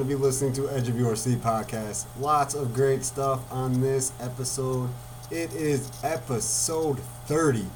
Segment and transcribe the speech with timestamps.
[0.00, 2.06] to be listening to Edge of Your Seat podcast.
[2.18, 4.90] Lots of great stuff on this episode.
[5.30, 7.66] It is episode 30.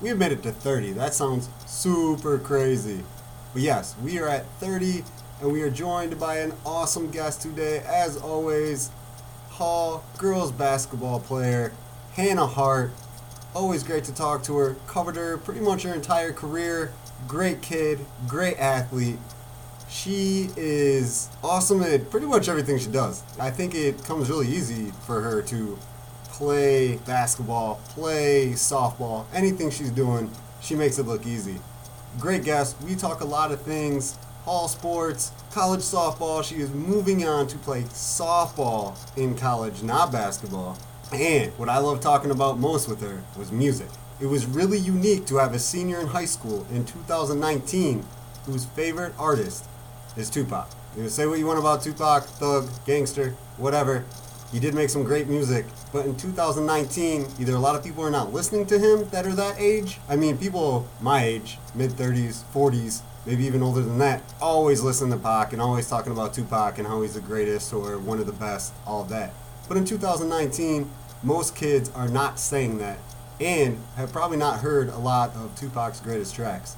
[0.00, 0.92] We have made it to 30.
[0.92, 3.04] That sounds super crazy.
[3.52, 5.04] But yes, we are at 30
[5.40, 7.82] and we are joined by an awesome guest today.
[7.86, 8.90] As always,
[9.50, 11.72] Hall girls basketball player,
[12.14, 12.90] Hannah Hart.
[13.54, 14.76] Always great to talk to her.
[14.86, 16.92] Covered her pretty much her entire career.
[17.26, 19.18] Great kid, great athlete.
[19.88, 23.22] She is awesome at pretty much everything she does.
[23.40, 25.78] I think it comes really easy for her to
[26.24, 31.56] play basketball, play softball, anything she's doing, she makes it look easy.
[32.18, 32.76] Great guest.
[32.82, 34.16] We talk a lot of things
[34.48, 36.42] Hall sports, college softball.
[36.42, 40.78] She is moving on to play softball in college, not basketball.
[41.12, 43.88] And what I love talking about most with her was music.
[44.20, 48.06] It was really unique to have a senior in high school in 2019
[48.46, 49.66] whose favorite artist
[50.18, 50.68] is Tupac.
[50.96, 54.04] You can say what you want about Tupac, thug, gangster, whatever.
[54.52, 58.10] He did make some great music, but in 2019, either a lot of people are
[58.10, 59.98] not listening to him that are that age.
[60.08, 65.10] I mean, people my age, mid 30s, 40s, maybe even older than that, always listen
[65.10, 68.26] to Pac and always talking about Tupac and how he's the greatest or one of
[68.26, 69.34] the best, all that.
[69.68, 70.90] But in 2019,
[71.22, 72.98] most kids are not saying that
[73.40, 76.76] and have probably not heard a lot of Tupac's greatest tracks.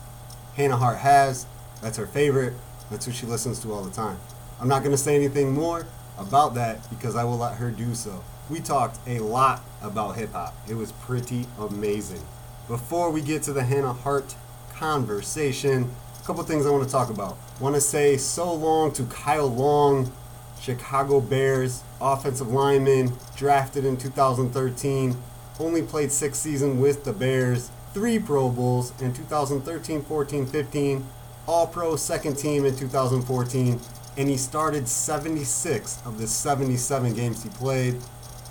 [0.57, 1.47] Hannah Hart has,
[1.81, 2.55] that's her favorite,
[2.91, 4.19] that's who she listens to all the time.
[4.61, 5.87] I'm not going to say anything more
[6.19, 8.23] about that because I will let her do so.
[8.51, 10.55] We talked a lot about hip hop.
[10.69, 12.23] It was pretty amazing.
[12.69, 14.35] Before we get to the Hannah Hart
[14.75, 17.39] conversation, a couple things I want to talk about.
[17.61, 20.13] Want to say so long to Kyle Long,
[20.61, 25.17] Chicago Bears offensive lineman, drafted in 2013,
[25.59, 31.07] only played six seasons with the Bears, three Pro Bowls in 2013, 14, 15,
[31.47, 33.81] All Pro second team in 2014,
[34.17, 37.97] and he started 76 of the 77 games he played.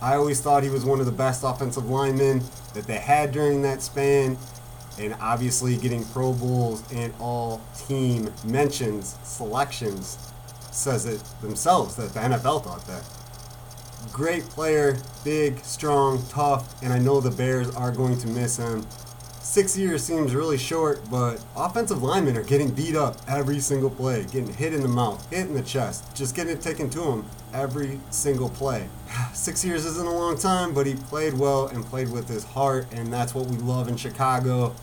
[0.01, 2.41] I always thought he was one of the best offensive linemen
[2.73, 4.37] that they had during that span,
[4.97, 10.17] and obviously getting Pro Bowls and all team mentions, selections,
[10.71, 13.03] says it themselves that the NFL thought that.
[14.13, 18.85] Great player, big, strong, tough, and I know the Bears are going to miss him.
[19.49, 24.21] Six years seems really short, but offensive linemen are getting beat up every single play,
[24.25, 27.25] getting hit in the mouth, hit in the chest, just getting it taken to them
[27.51, 28.87] every single play.
[29.33, 32.85] Six years isn't a long time, but he played well and played with his heart,
[32.91, 34.75] and that's what we love in Chicago.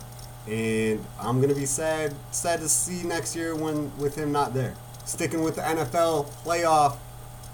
[0.49, 4.73] And I'm gonna be sad, sad to see next year when with him not there.
[5.05, 6.97] Sticking with the NFL playoff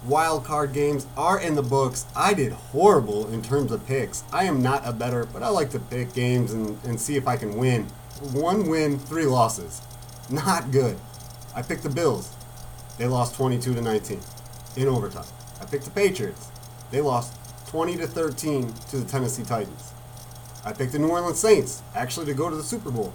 [0.06, 2.06] wild card games are in the books.
[2.14, 4.24] I did horrible in terms of picks.
[4.32, 7.26] I am not a better, but I like to pick games and, and see if
[7.26, 7.84] I can win.
[8.32, 9.80] One win, three losses.
[10.30, 10.98] Not good.
[11.54, 12.34] I picked the Bills.
[12.98, 14.20] They lost 22 to 19
[14.76, 15.24] in overtime.
[15.60, 16.48] I picked the Patriots.
[16.90, 17.36] They lost
[17.68, 19.92] 20 to 13 to the Tennessee Titans.
[20.64, 23.12] I picked the New Orleans Saints, actually to go to the Super Bowl.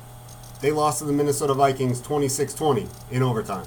[0.61, 3.65] They lost to the Minnesota Vikings 26 20 in overtime.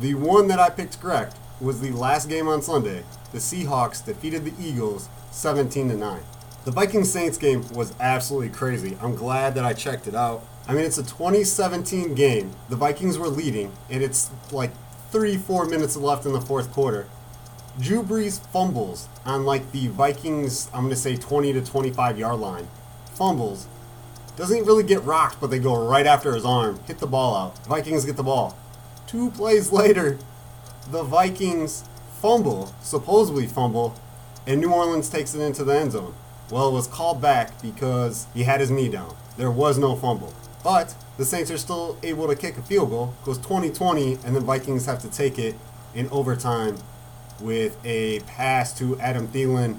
[0.00, 3.04] The one that I picked correct was the last game on Sunday.
[3.32, 6.20] The Seahawks defeated the Eagles 17 to 9.
[6.64, 8.96] The Vikings Saints game was absolutely crazy.
[9.00, 10.44] I'm glad that I checked it out.
[10.68, 12.52] I mean, it's a 2017 game.
[12.68, 14.70] The Vikings were leading, and it's like
[15.10, 17.06] three, four minutes left in the fourth quarter.
[17.80, 22.38] Drew Brees fumbles on like the Vikings, I'm going to say 20 to 25 yard
[22.38, 22.68] line.
[23.14, 23.66] Fumbles.
[24.36, 26.80] Doesn't really get rocked, but they go right after his arm.
[26.86, 27.66] Hit the ball out.
[27.66, 28.56] Vikings get the ball.
[29.06, 30.18] Two plays later,
[30.90, 31.84] the Vikings
[32.20, 33.94] fumble, supposedly fumble,
[34.46, 36.14] and New Orleans takes it into the end zone.
[36.50, 39.16] Well, it was called back because he had his knee down.
[39.36, 40.34] There was no fumble.
[40.62, 43.14] But the Saints are still able to kick a field goal.
[43.24, 45.54] Goes 20-20, and the Vikings have to take it
[45.94, 46.76] in overtime
[47.40, 49.78] with a pass to Adam Thielen.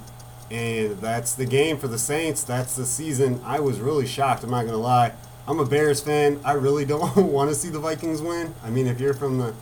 [0.52, 2.44] And that's the game for the Saints.
[2.44, 3.40] That's the season.
[3.44, 5.14] I was really shocked, I'm not going to lie.
[5.48, 6.40] I'm a Bears fan.
[6.44, 8.54] I really don't want to see the Vikings win.
[8.64, 9.54] I mean, if you're from the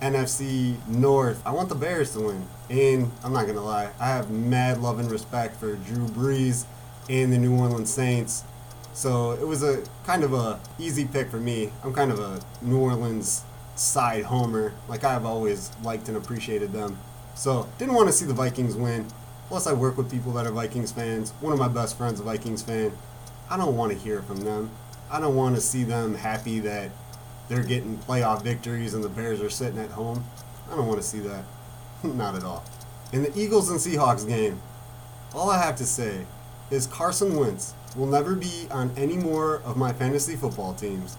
[0.00, 1.42] NFC North.
[1.46, 2.46] I want the Bears to win.
[2.70, 6.66] And I'm not gonna lie, I have mad love and respect for Drew Brees
[7.08, 8.44] and the New Orleans Saints.
[8.92, 11.70] So it was a kind of a easy pick for me.
[11.82, 13.44] I'm kind of a New Orleans
[13.76, 14.74] side homer.
[14.88, 16.98] Like I've always liked and appreciated them.
[17.34, 19.06] So didn't want to see the Vikings win.
[19.48, 21.30] Plus I work with people that are Vikings fans.
[21.40, 22.92] One of my best friends a Vikings fan.
[23.48, 24.70] I don't want to hear from them.
[25.10, 26.90] I don't want to see them happy that
[27.48, 30.24] they're getting playoff victories and the Bears are sitting at home.
[30.70, 31.44] I don't want to see that.
[32.02, 32.64] Not at all.
[33.12, 34.60] In the Eagles and Seahawks game,
[35.34, 36.26] all I have to say
[36.70, 41.16] is Carson Wentz will never be on any more of my fantasy football teams.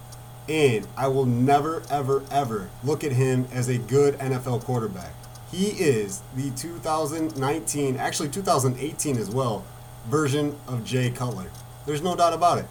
[0.47, 5.13] And I will never, ever, ever look at him as a good NFL quarterback.
[5.51, 9.63] He is the 2019, actually 2018 as well,
[10.07, 11.49] version of Jay Cutler.
[11.85, 12.65] There's no doubt about it.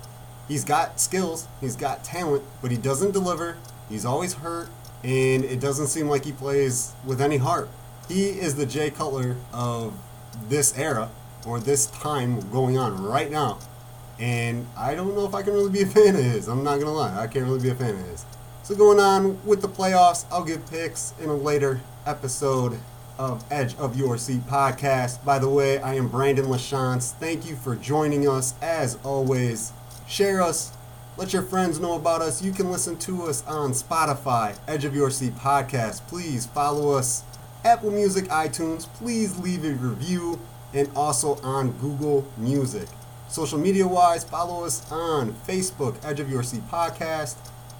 [0.48, 3.58] He's got skills, he's got talent, but he doesn't deliver.
[3.88, 4.70] He's always hurt,
[5.04, 7.68] and it doesn't seem like he plays with any heart.
[8.08, 9.92] He is the Jay Cutler of
[10.48, 11.10] this era
[11.46, 13.58] or this time going on right now.
[14.18, 16.48] And I don't know if I can really be a fan of his.
[16.48, 18.24] I'm not gonna lie, I can't really be a fan of his.
[18.62, 22.78] So going on with the playoffs, I'll give picks in a later episode
[23.18, 25.24] of Edge of Your Seat podcast.
[25.24, 27.12] By the way, I am Brandon LaChance.
[27.12, 29.72] Thank you for joining us as always.
[30.08, 30.72] Share us,
[31.18, 32.40] let your friends know about us.
[32.40, 36.00] You can listen to us on Spotify, Edge of Your Seat podcast.
[36.08, 37.24] Please follow us,
[37.62, 38.86] Apple Music, iTunes.
[38.94, 40.40] Please leave a review,
[40.72, 42.88] and also on Google Music.
[43.28, 47.36] Social media wise, follow us on Facebook, Edge of Your Seat Podcast,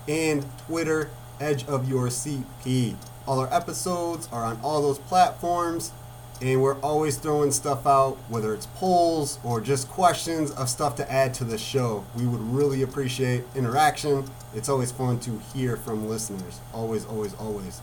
[0.07, 1.09] and Twitter,
[1.41, 2.95] Edge of Your CP.
[3.27, 5.93] All our episodes are on all those platforms,
[6.41, 11.13] and we're always throwing stuff out, whether it's polls or just questions of stuff to
[11.13, 12.05] add to the show.
[12.17, 14.25] We would really appreciate interaction.
[14.55, 16.61] It's always fun to hear from listeners.
[16.73, 17.81] Always, always, always.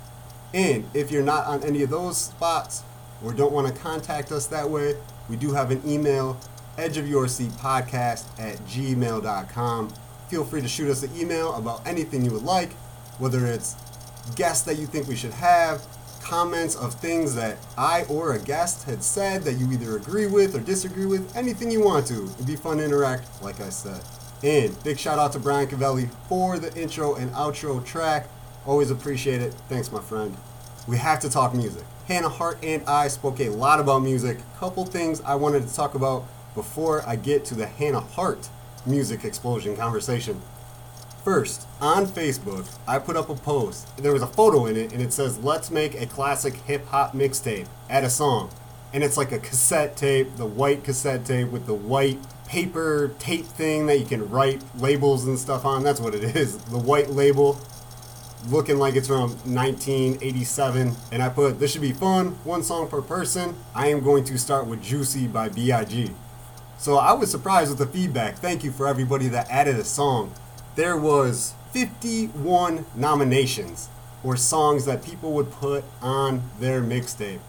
[0.54, 2.84] And if you're not on any of those spots
[3.24, 4.96] or don't want to contact us that way,
[5.30, 6.38] we do have an email
[6.78, 9.94] edge of your seat podcast at gmail.com.
[10.30, 12.72] Feel free to shoot us an email about anything you would like,
[13.19, 13.75] whether it's
[14.36, 15.86] guests that you think we should have,
[16.25, 20.56] comments of things that I or a guest had said that you either agree with
[20.56, 22.25] or disagree with, anything you want to.
[22.33, 24.01] It'd be fun to interact, like I said.
[24.44, 28.27] And big shout out to Brian Cavelli for the intro and outro track.
[28.66, 29.54] Always appreciate it.
[29.69, 30.36] Thanks, my friend.
[30.88, 31.83] We have to talk music.
[32.07, 34.39] Hannah Hart and I spoke a lot about music.
[34.57, 36.25] Couple things I wanted to talk about
[36.56, 38.50] before I get to the Hannah Hart
[38.86, 40.42] music explosion conversation.
[41.25, 43.98] First, on Facebook, I put up a post.
[43.98, 47.13] There was a photo in it, and it says, Let's make a classic hip hop
[47.13, 47.66] mixtape.
[47.89, 48.51] Add a song.
[48.94, 53.45] And it's like a cassette tape, the white cassette tape with the white paper tape
[53.45, 55.81] thing that you can write labels and stuff on.
[55.81, 56.60] That's what it is.
[56.60, 57.60] The white label
[58.50, 60.92] looking like it's from 1987.
[61.12, 63.56] And I put, This should be fun, one song per person.
[63.74, 66.12] I am going to start with Juicy by B.I.G.
[66.78, 68.36] So I was surprised with the feedback.
[68.36, 70.31] Thank you for everybody that added a song.
[70.75, 73.88] There was 51 nominations
[74.25, 77.39] or songs that people would put on their mixtape.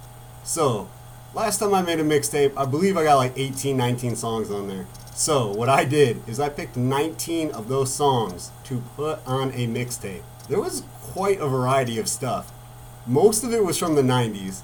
[0.44, 0.88] So,
[1.34, 4.68] last time I made a mixtape, I believe I got like 18, 19 songs on
[4.68, 4.86] there.
[5.12, 9.66] So, what I did is I picked 19 of those songs to put on a
[9.66, 10.22] mixtape.
[10.48, 12.52] There was quite a variety of stuff.
[13.08, 14.60] Most of it was from the 90s,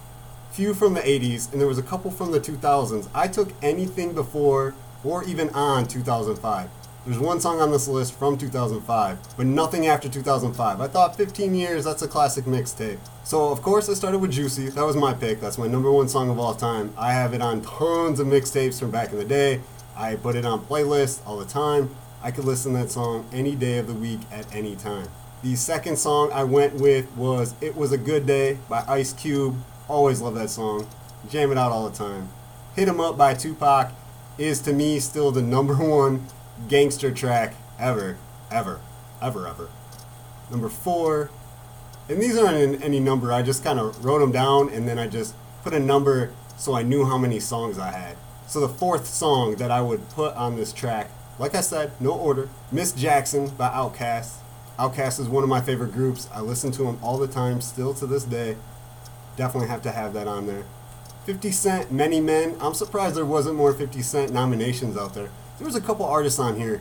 [0.53, 3.09] few from the 80s, and there was a couple from the 2000s.
[3.13, 6.69] I took anything before or even on 2005.
[7.05, 10.81] There's one song on this list from 2005, but nothing after 2005.
[10.81, 12.99] I thought 15 years, that's a classic mixtape.
[13.25, 14.69] So, of course, I started with Juicy.
[14.69, 15.41] That was my pick.
[15.41, 16.95] That's my number one song of all time.
[16.97, 19.61] I have it on tons of mixtapes from back in the day.
[19.97, 21.91] I put it on playlists all the time.
[22.23, 25.09] I could listen to that song any day of the week at any time.
[25.43, 29.57] The second song I went with was It Was a Good Day by Ice Cube.
[29.89, 30.87] Always love that song.
[31.29, 32.29] Jam it out all the time.
[32.77, 33.91] Hit 'em Up by Tupac
[34.39, 36.29] is to me still the number one
[36.69, 38.17] gangster track ever,
[38.51, 38.81] ever,
[39.21, 39.69] ever, ever.
[40.51, 41.31] Number four,
[42.09, 44.99] and these aren't in any number, I just kind of wrote them down and then
[44.99, 48.17] I just put a number so I knew how many songs I had.
[48.47, 52.13] So the fourth song that I would put on this track, like I said, no
[52.13, 54.35] order, Miss Jackson by Outkast.
[54.79, 56.29] Outkast is one of my favorite groups.
[56.33, 58.57] I listen to them all the time, still to this day.
[59.37, 60.65] Definitely have to have that on there.
[61.25, 62.57] 50 Cent, Many Men.
[62.61, 66.39] I'm surprised there wasn't more 50 Cent nominations out there there was a couple artists
[66.39, 66.81] on here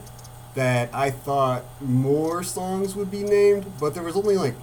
[0.55, 4.55] that I thought more songs would be named, but there was only like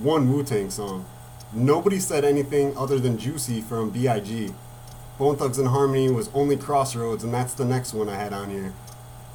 [0.00, 1.06] one Wu Tang song.
[1.52, 4.52] Nobody said anything other than Juicy from B.I.G.
[5.18, 8.50] Bone Thugs and Harmony was only Crossroads, and that's the next one I had on
[8.50, 8.72] here.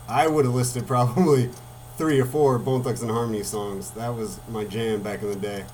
[0.10, 1.50] I would have listed probably
[1.98, 3.92] three or four Bone Thugs and Harmony songs.
[3.92, 5.66] That was my jam back in the day.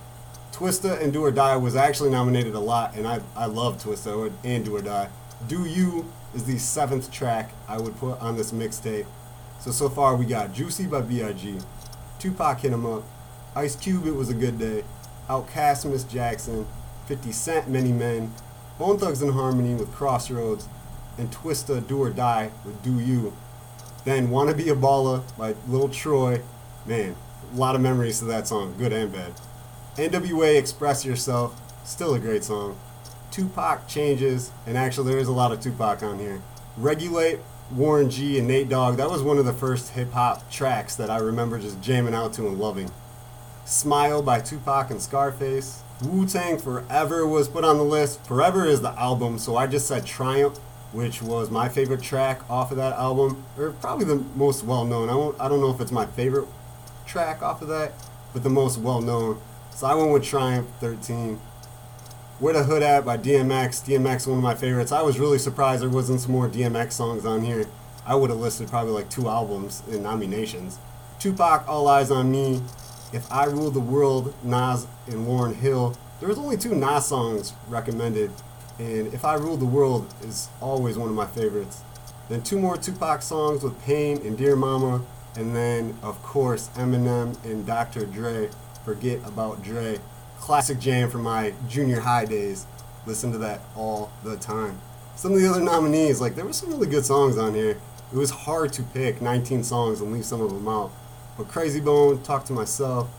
[0.52, 4.32] Twista and Do or Die was actually nominated a lot, and I, I love Twista
[4.44, 5.10] and Do or Die.
[5.48, 9.06] Do You is the seventh track I would put on this mixtape.
[9.60, 11.60] So, so far we got Juicy by B.I.G.,
[12.20, 13.04] Tupac Hit 'em Up,
[13.56, 14.84] Ice Cube It Was a Good Day,
[15.30, 16.68] Outkast Miss Jackson,
[17.08, 18.34] 50 Cent Many Men,
[18.78, 20.68] Bone Thugs and Harmony with Crossroads,
[21.18, 23.34] and Twista Do or Die with Do You.
[24.04, 26.42] Then Wanna Be a Baller by Lil Troy.
[26.86, 27.16] Man,
[27.54, 29.34] a lot of memories to that song, good and bad.
[29.96, 32.78] NWA Express Yourself, still a great song.
[33.32, 36.42] Tupac changes, and actually there is a lot of Tupac on here.
[36.78, 37.40] Regulate
[37.72, 38.98] Warren G and Nate Dogg.
[38.98, 42.34] That was one of the first hip hop tracks that I remember just jamming out
[42.34, 42.92] to and loving.
[43.66, 45.82] Smile by Tupac and Scarface.
[46.04, 48.24] Wu Tang Forever was put on the list.
[48.26, 50.58] Forever is the album, so I just said Triumph,
[50.92, 55.10] which was my favorite track off of that album, or probably the most well known.
[55.10, 56.48] I, won't, I don't know if it's my favorite
[57.06, 57.94] track off of that,
[58.34, 59.42] but the most well known.
[59.72, 61.40] So I went with Triumph 13.
[62.38, 63.86] Where the Hood At by DMX.
[63.86, 64.92] DMX, is one of my favorites.
[64.92, 67.66] I was really surprised there wasn't some more DMX songs on here.
[68.06, 70.78] I would have listed probably like two albums in nominations.
[71.18, 72.62] Tupac, All Eyes on Me.
[73.14, 75.96] If I Rule the World, Nas and Lauryn Hill.
[76.20, 78.32] There was only two Nas songs recommended,
[78.80, 81.84] and If I Rule the World is always one of my favorites.
[82.28, 85.06] Then two more Tupac songs with Pain and Dear Mama,
[85.38, 88.06] and then of course Eminem and Dr.
[88.06, 88.50] Dre.
[88.84, 90.00] Forget About Dre
[90.40, 92.66] classic jam from my junior high days.
[93.06, 94.80] Listen to that all the time.
[95.16, 97.78] Some of the other nominees, like there were some really good songs on here.
[98.12, 100.92] It was hard to pick 19 songs and leave some of them out.
[101.38, 103.10] But Crazy Bone, Talk to Myself,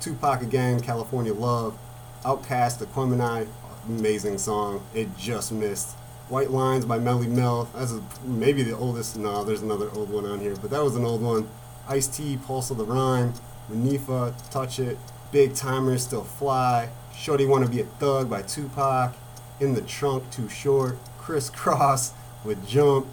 [0.00, 1.76] Tupac again, California Love,
[2.24, 3.46] OutKast, Aquemini,
[3.88, 4.84] amazing song.
[4.94, 5.96] It just missed.
[6.28, 7.68] White Lines by Melle Mel.
[7.74, 9.16] That's a, maybe the oldest.
[9.16, 11.48] No, there's another old one on here, but that was an old one.
[11.88, 13.34] Ice T, Pulse of the Rhyme,
[13.70, 14.98] Monifah, Touch It,
[15.32, 19.14] Big Tymers Still Fly, Shorty Wanna Be a Thug by Tupac,
[19.60, 22.12] In the Trunk Too Short, Kris Kross
[22.44, 23.06] with Jump,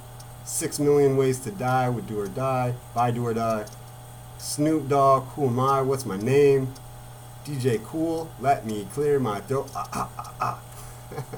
[0.44, 3.66] Six Million Ways to Die with Do or Die, by Do or Die,
[4.38, 6.74] Snoop Dogg, Who Am I, What's My Name,
[7.46, 10.60] DJ Kool, Let Me Clear My Throat, ah, ah, ah, ah.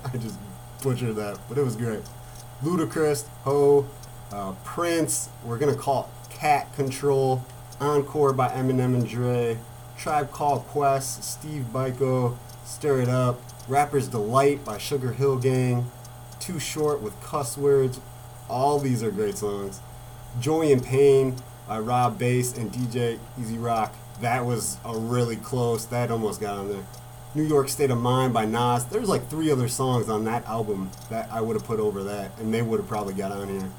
[0.14, 0.40] I just
[0.82, 2.02] butchered that, but it was great.
[2.64, 3.86] Ludacris, Ho,
[4.32, 7.46] uh, Prince, we're gonna call Cat Control,
[7.80, 9.60] Encore by Eminem and Dre,
[10.02, 15.92] Tribe Called Quest, Steve Biko, Stir It Up, Rapper's Delight by Sugar Hill Gang,
[16.40, 18.02] Too Short with Cuss Words.
[18.50, 19.80] All these are great songs.
[20.40, 21.36] Joy and Pain
[21.68, 23.94] by Rob Base and DJ E-Z Rock.
[24.22, 25.86] That was a really close.
[25.86, 26.84] That almost got on there.
[27.36, 28.86] New York State of Mind by Nas.
[28.86, 32.32] There's like three other songs on that album that I would have put over that,
[32.40, 33.70] and they would have probably got on here.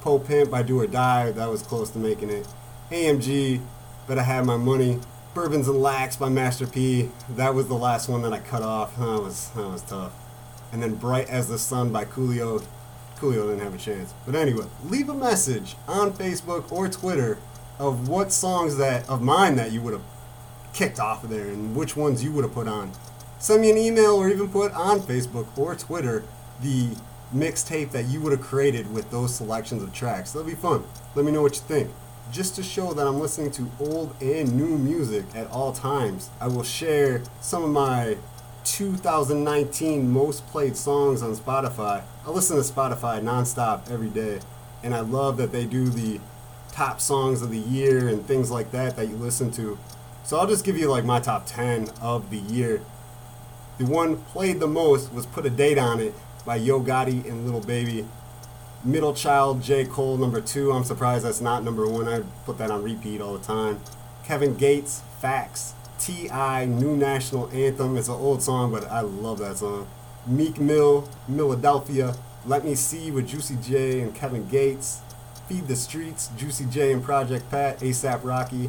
[0.00, 1.30] Po Pimp by Do or Die.
[1.32, 2.48] That was close to making it.
[2.90, 3.60] AMG,
[4.08, 4.98] Better Have My Money.
[5.34, 7.08] Bourbons and Lacs by Master P.
[7.30, 8.96] That was the last one that I cut off.
[8.98, 10.12] That was that was tough.
[10.70, 12.62] And then Bright as the Sun by Coolio.
[13.16, 14.12] Coolio didn't have a chance.
[14.26, 17.38] But anyway, leave a message on Facebook or Twitter
[17.78, 20.04] of what songs that of mine that you would have
[20.74, 22.92] kicked off of there and which ones you would have put on.
[23.38, 26.24] Send me an email or even put on Facebook or Twitter
[26.60, 26.90] the
[27.34, 30.32] mixtape that you would have created with those selections of tracks.
[30.32, 30.84] That'll be fun.
[31.14, 31.90] Let me know what you think
[32.30, 36.30] just to show that I'm listening to old and new music at all times.
[36.40, 38.16] I will share some of my
[38.64, 42.02] 2019 most played songs on Spotify.
[42.26, 44.40] I listen to Spotify nonstop every day,
[44.82, 46.20] and I love that they do the
[46.70, 49.78] top songs of the year and things like that that you listen to.
[50.24, 52.82] So I'll just give you like my top 10 of the year.
[53.78, 56.14] The one played the most was Put a Date on It
[56.44, 58.06] by Yo Gotti and Lil Baby.
[58.84, 59.84] Middle Child, J.
[59.84, 60.72] Cole, number two.
[60.72, 62.08] I'm surprised that's not number one.
[62.08, 63.80] I put that on repeat all the time.
[64.24, 65.74] Kevin Gates, Facts.
[66.00, 67.96] T.I., New National Anthem.
[67.96, 69.86] It's an old song, but I love that song.
[70.26, 72.16] Meek Mill, Philadelphia.
[72.44, 75.00] Let Me See with Juicy J and Kevin Gates.
[75.48, 77.78] Feed the Streets, Juicy J and Project Pat.
[77.78, 78.68] ASAP Rocky.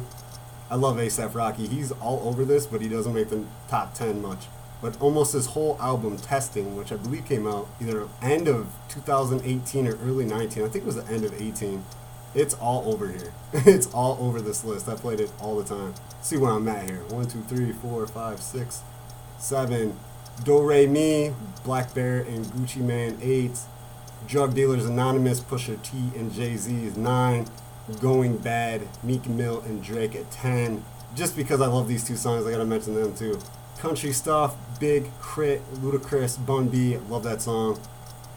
[0.70, 1.66] I love ASAP Rocky.
[1.66, 4.46] He's all over this, but he doesn't make the top 10 much
[4.84, 9.86] but almost his whole album testing which i believe came out either end of 2018
[9.86, 11.82] or early 19 i think it was the end of 18
[12.34, 13.32] it's all over here.
[13.64, 14.88] It's all over this list.
[14.88, 15.94] I played it all the time.
[16.20, 17.04] See where i'm at here.
[17.08, 18.82] One two three four five six
[19.38, 19.96] seven.
[20.42, 21.32] Do re mi
[21.64, 23.58] blackbear and gucci mane eight.
[24.26, 27.46] Drug dealers anonymous pusha t and jay-z is nine.
[28.00, 30.82] Going bad meek mill and drake at 10
[31.14, 33.38] just because i love these two songs i gotta mention them too
[33.78, 34.56] country stuff.
[34.80, 36.96] Big K.R.I.T., Ludacris, Bun B.
[37.08, 37.78] Love that song.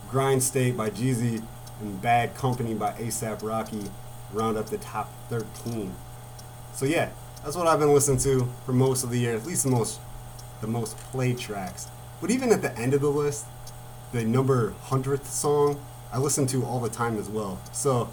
[0.10, 1.44] Grind State by Jeezy
[1.82, 3.89] and Bad Company by ASAP Rocky
[4.32, 5.94] round up the top 13.
[6.74, 7.10] So yeah,
[7.44, 10.00] that's what I've been listening to for most of the year, at least the most
[10.62, 11.88] the most played tracks.
[12.20, 13.46] But even at the end of the list,
[14.12, 15.79] the number 100th song,
[16.12, 17.60] I listen to all the time as well.
[17.72, 18.10] So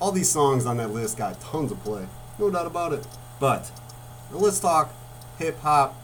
[0.00, 2.06] all these songs on that list got tons of play.
[2.38, 3.06] No doubt about it.
[3.38, 3.70] But
[4.32, 4.92] let's talk
[5.38, 5.94] hip hop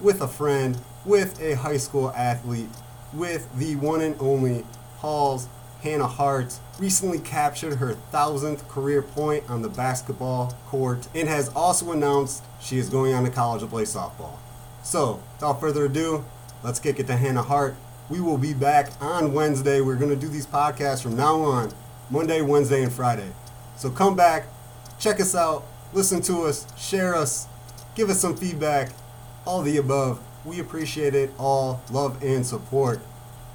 [0.00, 2.68] with a friend, with a high school athlete,
[3.12, 4.64] with the one and only
[4.98, 5.48] Halls
[5.82, 11.92] Hannah Hart recently captured her thousandth career point on the basketball court and has also
[11.92, 14.36] announced she is going on to college to play softball.
[14.82, 16.24] So, without further ado,
[16.62, 17.76] let's kick it to Hannah Hart.
[18.08, 19.80] We will be back on Wednesday.
[19.80, 21.72] We're going to do these podcasts from now on
[22.10, 23.32] Monday, Wednesday, and Friday.
[23.76, 24.46] So come back,
[24.98, 27.46] check us out, listen to us, share us,
[27.94, 28.90] give us some feedback,
[29.46, 30.20] all the above.
[30.44, 33.00] We appreciate it all, love and support.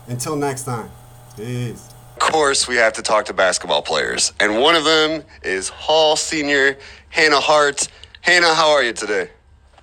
[0.07, 0.89] Until next time,
[1.35, 1.89] peace.
[2.15, 6.15] Of course, we have to talk to basketball players, and one of them is Hall
[6.15, 6.77] senior
[7.09, 7.87] Hannah Hart.
[8.21, 9.29] Hannah, how are you today?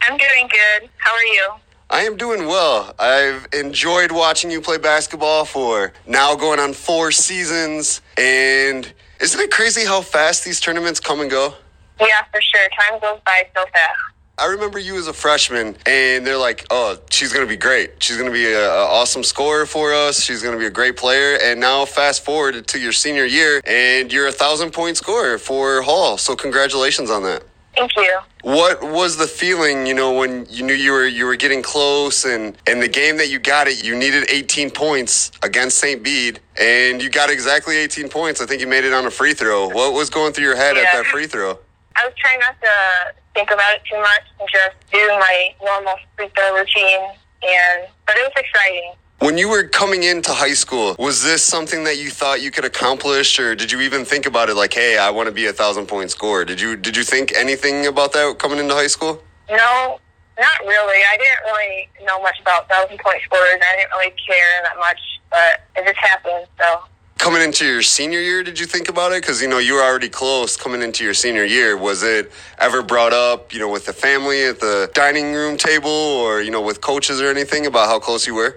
[0.03, 0.91] I'm doing good.
[0.99, 1.51] How are you?
[1.91, 2.95] I am doing well.
[2.99, 8.03] I've enjoyed watching you play basketball for now going on four seasons.
[8.19, 11.55] And isn't it crazy how fast these tournaments come and go?
[11.99, 12.69] Yeah, for sure.
[12.79, 13.99] Time goes by so fast.
[14.39, 18.03] I remember you as a freshman, and they're like, "Oh, she's gonna be great.
[18.03, 20.23] She's gonna be an awesome scorer for us.
[20.23, 24.13] She's gonna be a great player." And now, fast forward to your senior year, and
[24.13, 26.19] you're a thousand point scorer for Hall.
[26.19, 27.43] So, congratulations on that.
[27.77, 28.19] Thank you.
[28.43, 32.25] What was the feeling, you know, when you knew you were you were getting close
[32.25, 36.03] and and the game that you got it, you needed 18 points against St.
[36.03, 38.41] Bede and you got exactly 18 points.
[38.41, 39.69] I think you made it on a free throw.
[39.69, 41.59] What was going through your head at that free throw?
[41.97, 45.95] I was trying not to think about it too much and just do my normal
[46.17, 47.11] free throw routine.
[47.43, 48.95] And but it was exciting.
[49.21, 52.65] When you were coming into high school, was this something that you thought you could
[52.65, 55.53] accomplish or did you even think about it like, "Hey, I want to be a
[55.53, 59.23] 1000 point scorer." Did you did you think anything about that coming into high school?
[59.49, 60.01] No,
[60.39, 61.01] not really.
[61.13, 63.61] I didn't really know much about thousand point scorers.
[63.63, 66.47] I didn't really care that much, but it just happened.
[66.59, 66.83] So
[67.19, 69.83] coming into your senior year did you think about it because you know you were
[69.83, 73.85] already close coming into your senior year was it ever brought up you know with
[73.87, 77.89] the family at the dining room table or you know with coaches or anything about
[77.89, 78.57] how close you were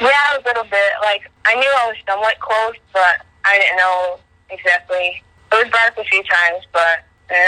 [0.00, 0.92] yeah, a little bit.
[1.00, 4.18] Like I knew I was somewhat close, but I didn't know
[4.50, 5.22] exactly.
[5.52, 7.04] It was brought up a few times, but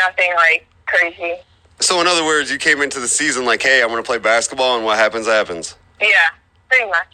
[0.07, 1.35] nothing like crazy.
[1.81, 4.19] so in other words you came into the season like hey i want to play
[4.19, 6.07] basketball and what happens happens Yeah,
[6.69, 7.09] pretty much.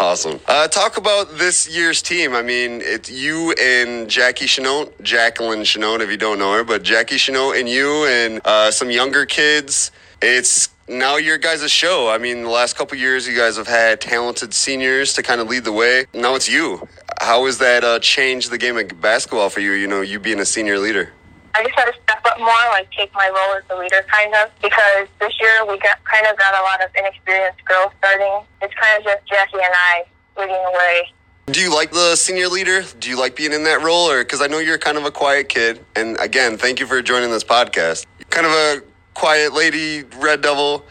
[0.00, 5.64] Awesome uh, talk about this year's team i mean it's you and jackie Chenault, jacqueline
[5.64, 9.26] Chenault, if you don't know her but jackie Chenault and you and uh, some younger
[9.26, 9.90] kids
[10.22, 12.10] it's now your guys' show.
[12.10, 15.48] I mean, the last couple years, you guys have had talented seniors to kind of
[15.48, 16.04] lead the way.
[16.12, 16.86] Now it's you.
[17.20, 19.72] How has that uh, changed the game of basketball for you?
[19.72, 21.12] You know, you being a senior leader.
[21.54, 24.34] I just had to step up more, like take my role as the leader, kind
[24.34, 28.46] of, because this year we got kind of got a lot of inexperienced girls starting.
[28.62, 30.04] It's kind of just Jackie and I
[30.38, 31.12] leading the way.
[31.46, 32.82] Do you like the senior leader?
[33.00, 35.10] Do you like being in that role, or because I know you're kind of a
[35.10, 35.84] quiet kid?
[35.96, 38.06] And again, thank you for joining this podcast.
[38.30, 38.82] Kind of a
[39.14, 40.84] quiet lady, Red Devil,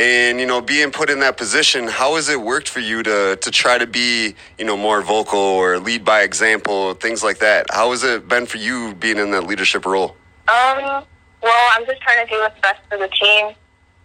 [0.00, 1.86] and you know, being put in that position.
[1.86, 5.38] How has it worked for you to to try to be, you know, more vocal
[5.38, 7.66] or lead by example, things like that?
[7.70, 10.16] How has it been for you being in that leadership role?
[10.48, 11.04] Um,
[11.42, 13.54] well, I'm just trying to do what's best for the team.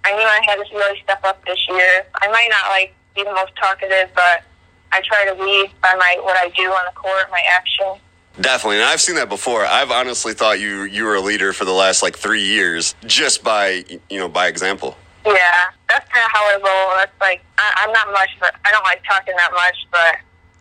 [0.04, 2.06] I knew I had to really step up this year.
[2.22, 4.44] I might not like be the most talkative, but
[4.92, 8.02] I try to lead by my what I do on the court, my action.
[8.42, 9.66] Definitely, and I've seen that before.
[9.66, 13.46] I've honestly thought you you were a leader for the last like three years, just
[13.46, 14.98] by you know by example.
[15.26, 16.98] Yeah, that's kind of how I roll.
[16.98, 19.76] That's like I, I'm not much, but I don't like talking that much.
[19.92, 20.18] But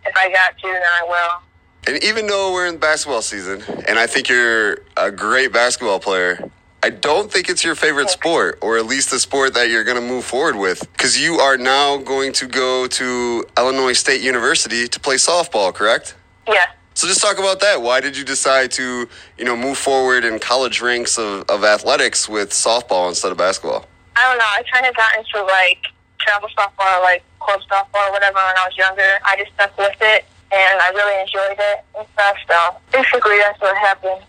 [0.07, 1.43] if I got to, then I will.
[1.87, 6.51] And even though we're in basketball season, and I think you're a great basketball player,
[6.83, 10.01] I don't think it's your favorite sport, or at least the sport that you're going
[10.01, 14.87] to move forward with, because you are now going to go to Illinois State University
[14.89, 16.15] to play softball, correct?
[16.47, 16.67] Yeah.
[16.95, 17.83] So just talk about that.
[17.83, 22.29] Why did you decide to, you know, move forward in college ranks of, of athletics
[22.29, 23.87] with softball instead of basketball?
[24.17, 24.45] I don't know.
[24.45, 25.87] I kind of got into like
[26.25, 29.21] travel softball, or, like club softball, or whatever when I was younger.
[29.25, 32.37] I just stuck with it, and I really enjoyed it and stuff.
[32.49, 32.57] So
[32.91, 34.25] basically, that's what happened.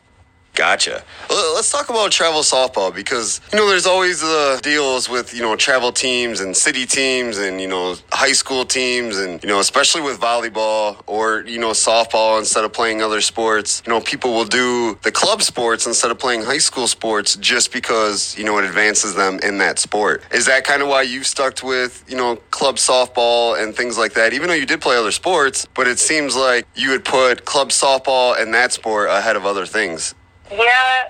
[0.56, 1.04] Gotcha.
[1.30, 5.58] Let's talk about travel softball because you know there's always the deals with you know
[5.58, 10.02] travel teams and city teams and you know high school teams and you know especially
[10.02, 13.84] with volleyball or you know softball instead of playing other sports.
[13.86, 17.74] You know people will do the club sports instead of playing high school sports just
[17.74, 20.24] because you know it advances them in that sport.
[20.32, 24.14] Is that kind of why you've stuck with you know club softball and things like
[24.14, 24.32] that?
[24.34, 27.70] Even though you did play other sports, but it seems like you would put club
[27.70, 30.16] softball and that sport ahead of other things.
[30.52, 31.10] Yeah,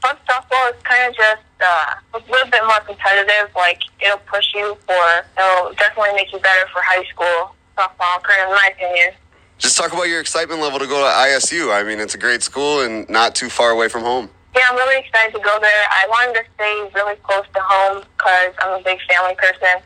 [0.00, 3.54] club softball is kind of just uh, a little bit more competitive.
[3.54, 8.42] Like it'll push you for, it'll definitely make you better for high school softball, kind
[8.42, 9.12] of in my opinion.
[9.58, 11.72] Just talk about your excitement level to go to ISU.
[11.72, 14.28] I mean, it's a great school and not too far away from home.
[14.54, 15.84] Yeah, I'm really excited to go there.
[15.90, 19.82] I wanted to stay really close to home because I'm a big family person,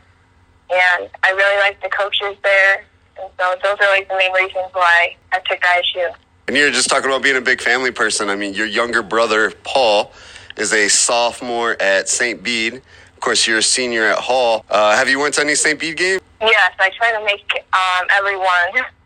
[0.69, 2.85] and I really like the coaches there.
[3.19, 6.13] And so those are like the main reasons why I took ISU.
[6.47, 8.29] And you're just talking about being a big family person.
[8.29, 10.11] I mean, your younger brother, Paul,
[10.57, 12.41] is a sophomore at St.
[12.43, 12.75] Bede.
[12.75, 14.65] Of course, you're a senior at Hall.
[14.69, 15.79] Uh, have you went to any St.
[15.79, 16.19] Bede game?
[16.41, 18.85] Yes, I try to make um, everyone.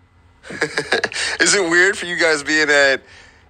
[1.39, 3.02] Is it weird for you guys being at,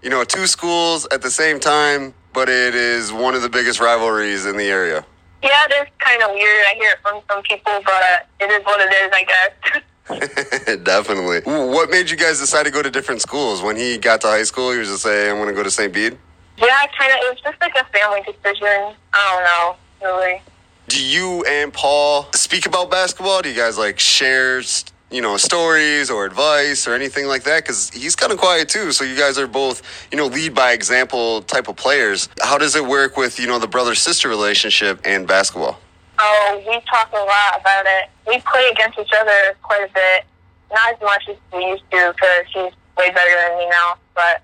[0.02, 3.80] you know, two schools at the same time, but it is one of the biggest
[3.80, 5.06] rivalries in the area.
[5.44, 6.66] Yeah, it is kind of weird.
[6.68, 9.82] I hear it from some people, but it is what it is, I guess.
[10.84, 11.42] Definitely.
[11.46, 13.62] What made you guys decide to go to different schools?
[13.64, 15.72] When he got to high school, he was just saying, I'm going to go to
[15.72, 15.92] St.
[15.92, 16.18] Bede?
[16.58, 17.18] Yeah, kind of.
[17.22, 18.96] It was just like a family decision.
[19.14, 19.76] I don't know,
[20.08, 20.42] really.
[20.88, 23.42] Do you and Paul speak about basketball?
[23.42, 24.62] Do you guys like share,
[25.10, 27.64] you know, stories or advice or anything like that?
[27.64, 28.92] Because he's kind of quiet too.
[28.92, 32.30] So you guys are both, you know, lead by example type of players.
[32.42, 35.80] How does it work with, you know, the brother sister relationship and basketball?
[36.20, 38.10] Oh, we talk a lot about it.
[38.28, 40.26] We play against each other quite a bit.
[40.72, 43.98] Not as much as we used to because he's way better than me now.
[44.16, 44.42] But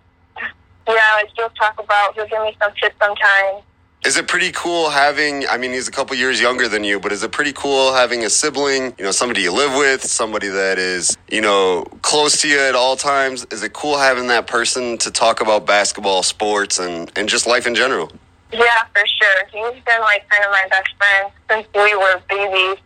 [0.87, 2.15] yeah, I still talk about.
[2.15, 3.63] He'll give me some tips sometimes.
[4.03, 5.47] Is it pretty cool having?
[5.47, 8.23] I mean, he's a couple years younger than you, but is it pretty cool having
[8.25, 8.95] a sibling?
[8.97, 12.73] You know, somebody you live with, somebody that is, you know, close to you at
[12.73, 13.45] all times.
[13.51, 17.67] Is it cool having that person to talk about basketball, sports, and and just life
[17.67, 18.11] in general?
[18.53, 19.45] Yeah, for sure.
[19.51, 22.77] He's been like kind of my best friend since we were babies.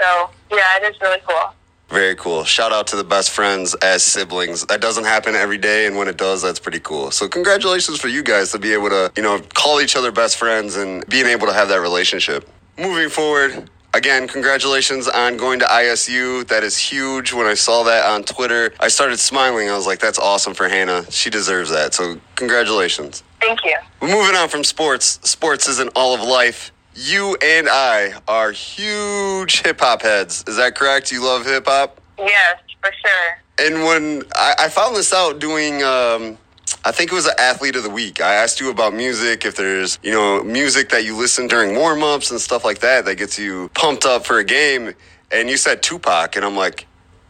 [0.00, 1.54] So yeah, it is really cool.
[1.88, 2.44] Very cool.
[2.44, 4.66] Shout out to the best friends as siblings.
[4.66, 7.10] That doesn't happen every day, and when it does, that's pretty cool.
[7.10, 10.36] So congratulations for you guys to be able to, you know, call each other best
[10.36, 12.46] friends and being able to have that relationship.
[12.76, 16.46] Moving forward, Again, congratulations on going to ISU.
[16.46, 17.32] That is huge.
[17.32, 19.70] When I saw that on Twitter, I started smiling.
[19.70, 21.10] I was like, that's awesome for Hannah.
[21.10, 21.94] She deserves that.
[21.94, 23.22] So, congratulations.
[23.40, 23.76] Thank you.
[24.00, 25.20] We're moving on from sports.
[25.22, 26.72] Sports isn't all of life.
[26.94, 30.44] You and I are huge hip hop heads.
[30.48, 31.12] Is that correct?
[31.12, 32.00] You love hip hop?
[32.18, 33.38] Yes, for sure.
[33.60, 36.38] And when I, I found this out doing, um,
[36.84, 38.20] I think it was an athlete of the week.
[38.20, 42.02] I asked you about music, if there's, you know, music that you listen during warm
[42.02, 44.94] ups and stuff like that that gets you pumped up for a game.
[45.30, 46.36] And you said Tupac.
[46.36, 46.86] And I'm like,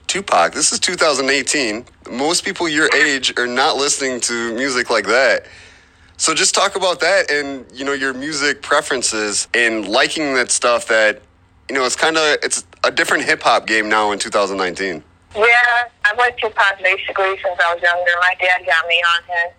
[0.06, 1.84] Tupac, this is 2018.
[2.10, 5.46] Most people your age are not listening to music like that.
[6.18, 10.88] So just talk about that and you know your music preferences and liking that stuff
[10.88, 11.22] that
[11.68, 15.04] you know it's kind of it's a different hip hop game now in 2019.
[15.36, 15.44] Yeah,
[16.04, 18.10] I've liked Tupac basically since I was younger.
[18.18, 19.54] My dad got me on him,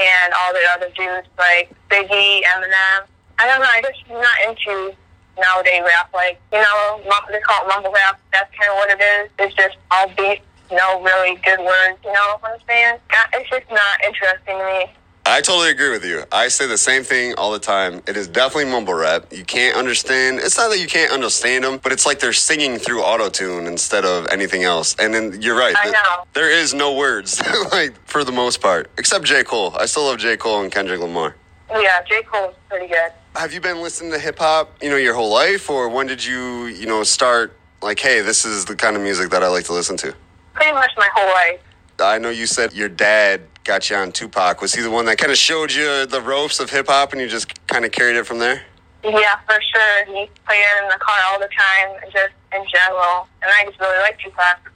[0.00, 3.06] and all the other dudes like Biggie, Eminem.
[3.38, 3.70] I don't know.
[3.70, 4.96] I just not into
[5.38, 6.12] nowadays rap.
[6.12, 8.18] Like you know, they call it mumble rap.
[8.32, 9.30] That's kind of what it is.
[9.38, 12.02] It's just all beats, no really good words.
[12.04, 12.98] You know what I'm saying?
[13.34, 14.90] It's just not interesting to me.
[15.24, 16.24] I totally agree with you.
[16.32, 18.02] I say the same thing all the time.
[18.08, 19.32] It is definitely mumble rap.
[19.32, 20.40] You can't understand.
[20.40, 23.66] It's not that you can't understand them, but it's like they're singing through auto tune
[23.66, 24.96] instead of anything else.
[24.98, 25.76] And then you're right.
[25.78, 26.24] I know.
[26.34, 27.40] There is no words,
[27.72, 29.44] like for the most part, except J.
[29.44, 29.74] Cole.
[29.78, 30.36] I still love J.
[30.36, 31.36] Cole and Kendrick Lamar.
[31.70, 32.22] Oh, yeah, J.
[32.24, 33.12] Cole's pretty good.
[33.36, 36.22] Have you been listening to hip hop, you know, your whole life, or when did
[36.24, 39.64] you, you know, start like, hey, this is the kind of music that I like
[39.66, 40.14] to listen to?
[40.52, 41.60] Pretty much my whole life.
[42.00, 44.60] I know you said your dad got you on Tupac.
[44.60, 47.20] Was he the one that kind of showed you the ropes of hip hop and
[47.20, 48.62] you just kind of carried it from there?
[49.04, 50.04] Yeah, for sure.
[50.06, 53.28] He played it in the car all the time, just in general.
[53.42, 54.72] And I just really like Tupac.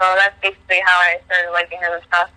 [0.00, 2.30] So that's basically how I started liking him and stuff.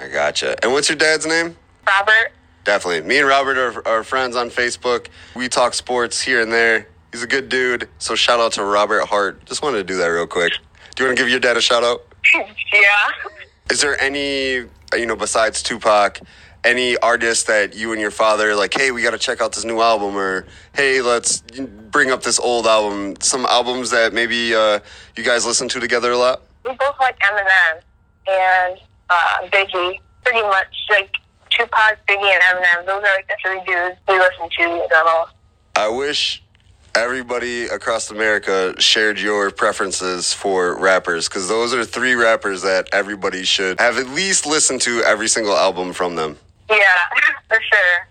[0.00, 0.56] I gotcha.
[0.62, 1.56] And what's your dad's name?
[1.86, 2.32] Robert.
[2.64, 3.06] Definitely.
[3.08, 5.06] Me and Robert are, are friends on Facebook.
[5.36, 6.88] We talk sports here and there.
[7.12, 7.88] He's a good dude.
[7.98, 9.44] So shout out to Robert Hart.
[9.46, 10.52] Just wanted to do that real quick.
[10.96, 12.04] Do you want to give your dad a shout out?
[12.34, 12.80] yeah.
[13.70, 16.20] Is there any you know, besides Tupac,
[16.64, 19.64] any artist that you and your father like, hey, we got to check out this
[19.64, 21.42] new album, or hey, let's
[21.90, 23.14] bring up this old album.
[23.20, 24.80] Some albums that maybe uh,
[25.16, 26.42] you guys listen to together a lot.
[26.64, 27.80] We both like Eminem
[28.28, 28.78] and
[29.10, 30.00] uh, Biggie.
[30.24, 31.10] Pretty much like
[31.50, 32.86] Tupac, Biggie, and Eminem.
[32.86, 35.32] Those are like the three dudes we listen to the most.
[35.76, 36.42] I wish
[36.96, 43.44] everybody across America shared your preferences for rappers because those are three rappers that everybody
[43.44, 46.38] should have at least listened to every single album from them.
[46.70, 46.78] Yeah,
[47.48, 48.08] for sure.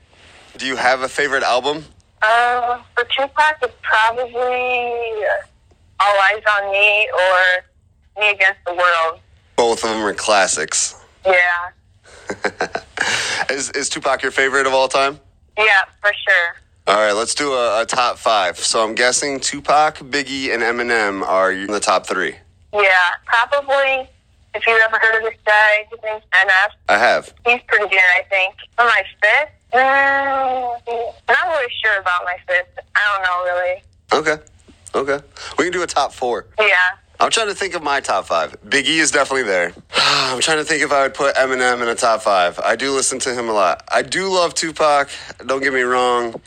[0.58, 1.84] Do you have a favorite album?
[2.22, 5.26] Uh, for Tupac, it's probably
[6.00, 9.20] All Eyes on Me or Me Against the World.
[9.56, 10.96] Both of them are classics.
[11.26, 11.72] Yeah.
[13.50, 15.20] is, is Tupac your favorite of all time?
[15.58, 16.65] Yeah, for sure.
[16.88, 18.60] All right, let's do a, a, top five.
[18.60, 22.36] So I'm guessing Tupac, Biggie, and Eminem are in the top three.
[22.72, 24.08] Yeah, probably.
[24.54, 26.70] If you've ever heard of this guy, his name's NF.
[26.88, 27.34] I have.
[27.44, 28.54] He's pretty good, I think.
[28.78, 32.86] For my fifth, mm, not really sure about my fifth.
[32.96, 34.38] I don't know really.
[34.38, 34.44] Okay.
[34.94, 35.26] Okay.
[35.58, 36.46] We can do a top four.
[36.60, 36.76] Yeah.
[37.20, 38.62] I'm trying to think of my top five.
[38.62, 39.74] Biggie is definitely there.
[39.96, 42.60] I'm trying to think if I would put Eminem in a top five.
[42.60, 43.84] I do listen to him a lot.
[43.92, 45.10] I do love Tupac.
[45.48, 46.40] Don't get me wrong.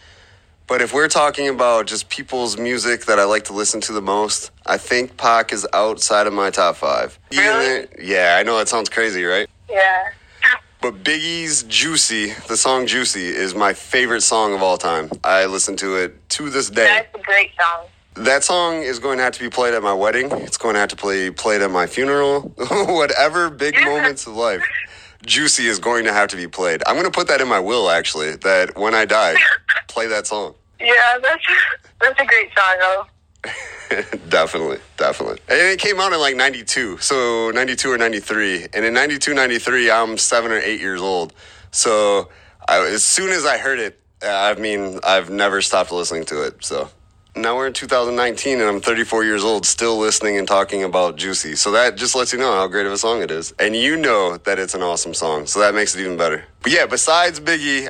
[0.69, 4.03] But if we're talking about just people's music that I like to listen to the
[4.03, 7.19] most, I think Pac is outside of my top five.
[7.33, 7.89] Really?
[7.99, 9.49] Yeah, I know that sounds crazy, right?
[9.71, 10.05] Yeah.
[10.83, 15.11] But Biggie's Juicy, the song Juicy, is my favorite song of all time.
[15.25, 16.85] I listen to it to this day.
[16.85, 17.87] That's a great song.
[18.15, 20.31] That song is going to have to be played at my wedding.
[20.31, 22.43] It's going to have to play played at my funeral.
[22.71, 24.63] Whatever big moments of life.
[25.27, 26.83] Juicy is going to have to be played.
[26.87, 29.35] I'm going to put that in my will actually that when I die,
[29.89, 30.55] play that song.
[30.81, 31.45] Yeah, that's
[32.01, 33.07] that's a great song though.
[34.29, 35.39] definitely, definitely.
[35.49, 38.69] And it came out in like 92, so 92 or 93.
[38.75, 41.33] And in 92, 93, I'm seven or eight years old.
[41.71, 42.29] So
[42.69, 46.65] I, as soon as I heard it, I mean, I've never stopped listening to it.
[46.65, 46.91] So
[47.43, 51.57] now we're in 2019 and I'm 34 years old, still listening and talking about Juicy.
[51.57, 53.53] So that just lets you know how great of a song it is.
[53.59, 55.47] And you know that it's an awesome song.
[55.47, 56.45] So that makes it even better.
[56.63, 57.89] But yeah, besides Biggie,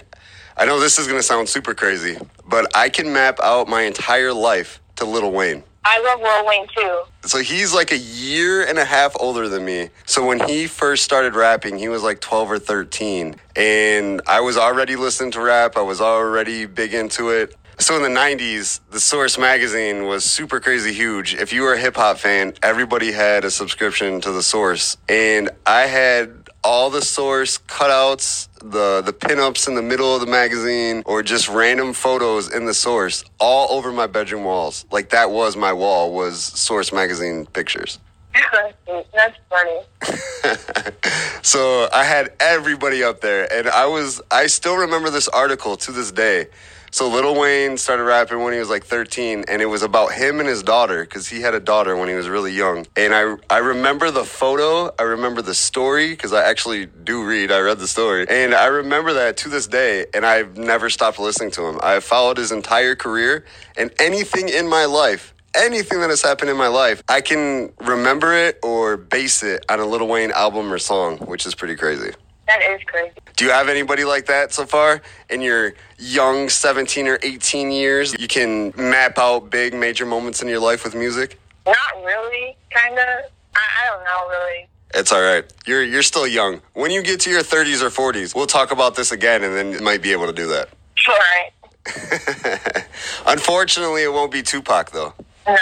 [0.57, 3.83] I know this is going to sound super crazy, but I can map out my
[3.83, 5.63] entire life to Lil Wayne.
[5.85, 7.03] I love Lil Wayne too.
[7.29, 9.91] So he's like a year and a half older than me.
[10.05, 13.37] So when he first started rapping, he was like 12 or 13.
[13.57, 17.55] And I was already listening to rap, I was already big into it.
[17.81, 21.35] So in the 90s, the Source magazine was super crazy huge.
[21.35, 24.97] If you were a hip hop fan, everybody had a subscription to the Source.
[25.09, 30.27] And I had all the Source cutouts, the the pinups in the middle of the
[30.27, 34.85] magazine, or just random photos in the Source all over my bedroom walls.
[34.91, 38.01] Like that was my wall was Source magazine pictures.
[39.15, 39.81] That's funny.
[41.43, 45.93] so I had everybody up there, and I was I still remember this article to
[45.93, 46.49] this day.
[46.91, 50.41] So Little Wayne started rapping when he was like 13, and it was about him
[50.41, 52.87] and his daughter because he had a daughter when he was really young.
[52.97, 57.53] And I I remember the photo, I remember the story because I actually do read.
[57.53, 60.07] I read the story, and I remember that to this day.
[60.15, 61.79] And I've never stopped listening to him.
[61.83, 63.45] I followed his entire career,
[63.77, 68.33] and anything in my life anything that has happened in my life, I can remember
[68.33, 72.13] it or base it on a Lil Wayne album or song, which is pretty crazy.
[72.49, 73.13] That is crazy.
[73.37, 78.19] Do you have anybody like that so far in your young 17 or 18 years?
[78.19, 81.39] You can map out big major moments in your life with music?
[81.67, 83.07] Not really, kind of.
[83.55, 84.67] I, I don't know, really.
[84.95, 85.45] It's all right.
[85.67, 86.63] You're you're still young.
[86.73, 89.73] When you get to your 30s or 40s, we'll talk about this again and then
[89.73, 90.71] you might be able to do that.
[90.95, 92.87] Sure, right?
[93.27, 95.13] Unfortunately, it won't be Tupac though.
[95.47, 95.55] No.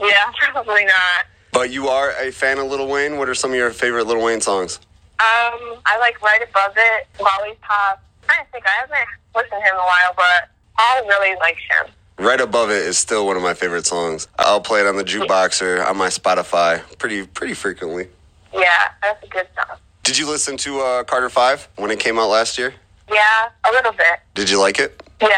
[0.00, 1.26] yeah, probably not.
[1.56, 3.16] But you are a fan of Lil Wayne.
[3.16, 4.78] What are some of your favorite Lil Wayne songs?
[5.18, 8.04] Um, I like right above it, Lollipop.
[8.28, 11.90] I think I haven't listened to him in a while, but I really like him.
[12.18, 14.28] Right above it is still one of my favorite songs.
[14.38, 18.08] I'll play it on the jukebox or on my Spotify pretty pretty frequently.
[18.52, 19.78] Yeah, that's a good song.
[20.02, 22.74] Did you listen to uh, Carter Five when it came out last year?
[23.10, 24.20] Yeah, a little bit.
[24.34, 25.02] Did you like it?
[25.22, 25.28] Yeah.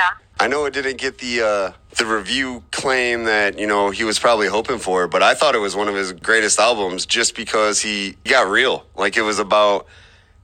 [0.40, 4.18] I know it didn't get the uh, the review claim that you know he was
[4.18, 7.80] probably hoping for, but I thought it was one of his greatest albums just because
[7.80, 8.86] he got real.
[8.96, 9.86] Like it was about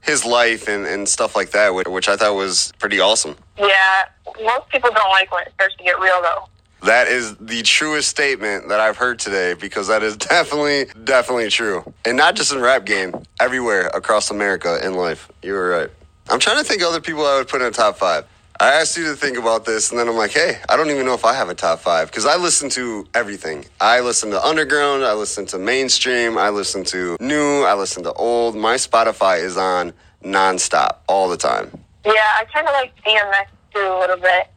[0.01, 3.35] his life and, and stuff like that, which, which I thought was pretty awesome.
[3.57, 4.03] Yeah,
[4.43, 6.47] most people don't like when it starts to get real, though.
[6.83, 11.91] That is the truest statement that I've heard today because that is definitely, definitely true.
[12.05, 15.31] And not just in rap game, everywhere across America in life.
[15.41, 15.89] You were right.
[16.29, 18.25] I'm trying to think of other people I would put in a top five.
[18.57, 21.05] I asked you to think about this, and then I'm like, hey, I don't even
[21.05, 23.65] know if I have a top five because I listen to everything.
[23.81, 28.13] I listen to underground, I listen to mainstream, I listen to new, I listen to
[28.13, 28.55] old.
[28.55, 29.91] My Spotify is on
[30.23, 31.69] nonstop all the time.
[32.05, 34.47] Yeah, I kind of like DMX too a little bit.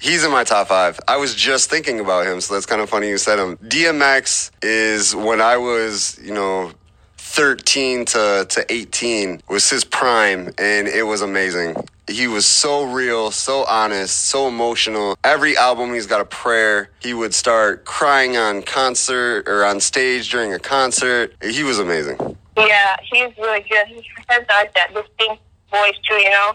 [0.00, 0.98] He's in my top five.
[1.06, 3.56] I was just thinking about him, so that's kind of funny you said him.
[3.58, 6.72] DMX is when I was, you know,
[7.18, 11.76] 13 to, to 18 was his prime, and it was amazing.
[12.08, 15.18] He was so real, so honest, so emotional.
[15.24, 16.90] Every album, he's got a prayer.
[17.00, 21.34] He would start crying on concert or on stage during a concert.
[21.42, 22.16] He was amazing.
[22.56, 23.88] Yeah, he's really good.
[23.88, 26.14] He has like that distinct voice too.
[26.14, 26.52] You know,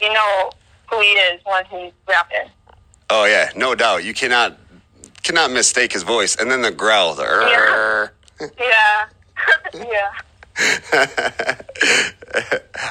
[0.00, 0.50] you know
[0.90, 2.50] who he is when he's rapping.
[3.08, 4.02] Oh yeah, no doubt.
[4.02, 4.58] You cannot
[5.22, 6.34] cannot mistake his voice.
[6.34, 9.06] And then the growl, the yeah, yeah.
[9.74, 10.10] yeah.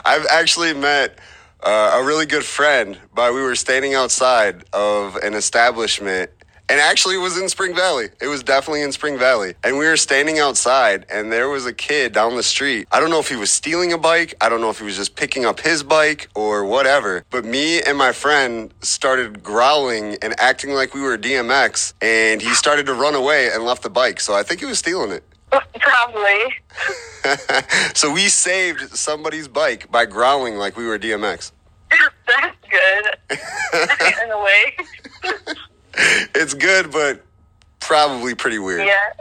[0.05, 1.19] I've actually met
[1.63, 6.31] uh, a really good friend, but we were standing outside of an establishment.
[6.69, 8.07] And actually, it was in Spring Valley.
[8.21, 9.55] It was definitely in Spring Valley.
[9.61, 12.87] And we were standing outside, and there was a kid down the street.
[12.93, 14.35] I don't know if he was stealing a bike.
[14.39, 17.25] I don't know if he was just picking up his bike or whatever.
[17.29, 21.93] But me and my friend started growling and acting like we were DMX.
[22.01, 24.21] And he started to run away and left the bike.
[24.21, 25.25] So I think he was stealing it.
[25.51, 26.53] Probably.
[27.93, 31.51] so we saved somebody's bike by growling like we were DMX.
[32.27, 33.39] That's good.
[34.23, 34.77] In a way.
[36.35, 37.23] it's good, but
[37.79, 38.85] probably pretty weird.
[38.85, 39.11] Yeah.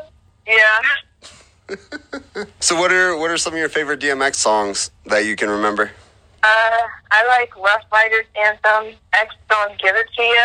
[0.46, 1.76] Yeah.
[2.60, 5.90] So what are what are some of your favorite DMX songs that you can remember?
[6.42, 6.78] Uh,
[7.10, 8.94] I like Ruff Ryders anthem.
[9.12, 10.44] X don't give it to you.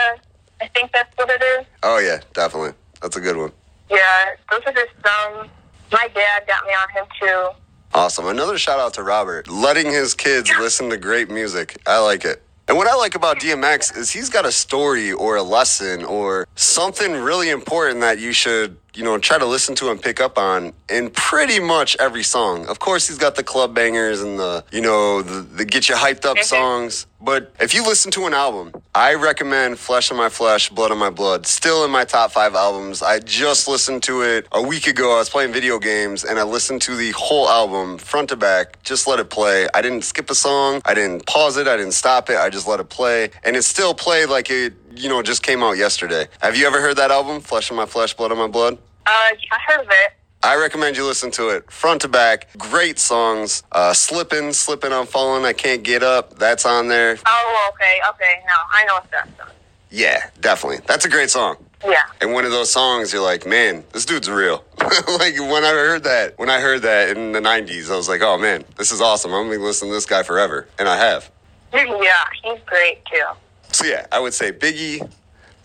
[0.61, 1.65] I think that's what it is.
[1.83, 2.73] Oh yeah, definitely.
[3.01, 3.51] That's a good one.
[3.89, 5.49] Yeah, those are just some.
[5.95, 7.49] My dad got me on him too.
[7.93, 8.25] Awesome.
[8.25, 9.47] Another shout out to Robert.
[9.47, 11.77] Letting his kids listen to great music.
[11.87, 12.43] I like it.
[12.67, 16.49] And what I like about DMX is he's got a story or a lesson or
[16.55, 20.37] something really important that you should, you know, try to listen to and pick up
[20.37, 22.65] on in pretty much every song.
[22.67, 25.95] Of course, he's got the club bangers and the, you know, the, the get you
[25.95, 26.43] hyped up Mhm.
[26.43, 27.05] songs.
[27.21, 30.99] But if you listen to an album, I recommend Flesh on My Flesh, Blood on
[30.99, 31.47] My Blood.
[31.47, 33.01] Still in my top five albums.
[33.01, 35.15] I just listened to it a week ago.
[35.15, 38.83] I was playing video games and I listened to the whole album front to back.
[38.83, 39.67] Just let it play.
[39.73, 40.81] I didn't skip a song.
[40.85, 41.67] I didn't pause it.
[41.67, 42.37] I didn't stop it.
[42.37, 43.31] I just let it play.
[43.43, 46.27] And it still played like it, you know, just came out yesterday.
[46.39, 48.77] Have you ever heard that album, Flesh on My Flesh, Blood on My Blood?
[49.05, 49.35] Uh, I
[49.67, 50.13] heard of it.
[50.43, 52.55] I recommend you listen to it front to back.
[52.57, 53.63] Great songs.
[53.71, 55.43] Uh, slipping, slipping, I'm falling.
[55.43, 56.37] I can't get up.
[56.37, 57.17] That's on there.
[57.25, 58.43] Oh, okay, okay.
[58.45, 59.47] No, I know that song.
[59.89, 60.81] Yeah, definitely.
[60.85, 61.57] That's a great song.
[61.83, 62.03] Yeah.
[62.21, 64.63] And one of those songs, you're like, man, this dude's real.
[64.79, 68.21] like when I heard that, when I heard that in the '90s, I was like,
[68.21, 69.33] oh man, this is awesome.
[69.33, 71.31] I'm gonna listen to this guy forever, and I have.
[71.73, 73.25] Yeah, he's great too.
[73.71, 75.07] So yeah, I would say Biggie,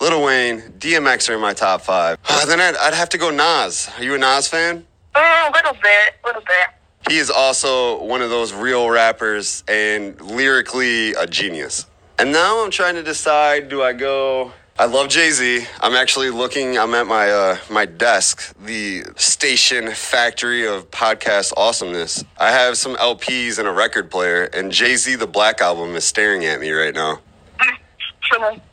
[0.01, 2.19] Lil Wayne, DMX are in my top five.
[2.47, 3.91] then I'd, I'd have to go Nas.
[3.97, 4.85] Are you a Nas fan?
[5.15, 6.69] Mm, a little bit, a little bit.
[7.09, 11.87] He is also one of those real rappers and lyrically a genius.
[12.19, 15.67] And now I'm trying to decide do I go I love Jay-Z.
[15.81, 22.25] I'm actually looking I'm at my uh my desk, the station factory of podcast awesomeness.
[22.39, 26.47] I have some LPs and a record player and Jay-Z the Black album is staring
[26.47, 27.21] at me right now.